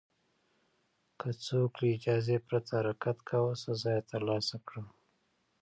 [1.19, 4.83] که څوک له اجازې پرته حرکت کاوه، سزا یې ترلاسه کړه.